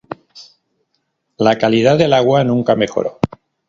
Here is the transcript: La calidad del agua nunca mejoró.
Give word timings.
La 1.37 1.59
calidad 1.59 1.95
del 1.95 2.13
agua 2.13 2.43
nunca 2.43 2.75
mejoró. 2.75 3.19